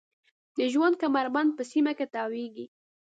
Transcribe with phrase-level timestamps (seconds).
[0.57, 2.65] د ژوند کمربند په سیمه کې تاویږي.